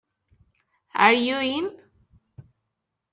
[0.95, 1.77] Are You In?